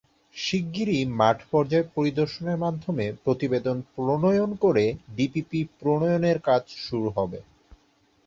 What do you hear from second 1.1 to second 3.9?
মাঠপর্যায় পরিদর্শনের মাধ্যমে প্রতিবেদন